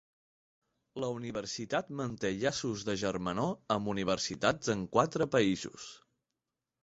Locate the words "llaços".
2.43-2.85